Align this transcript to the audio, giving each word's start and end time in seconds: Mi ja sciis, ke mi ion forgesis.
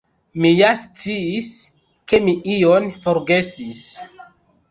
Mi 0.43 0.49
ja 0.59 0.69
sciis, 0.83 1.49
ke 2.13 2.19
mi 2.29 2.35
ion 2.53 2.89
forgesis. 3.05 3.85